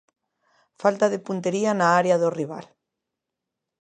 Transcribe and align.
Falta 0.81 1.05
de 1.13 1.19
puntería 1.27 1.71
na 1.75 1.87
área 2.01 2.19
do 2.21 2.29
rival. 2.39 2.65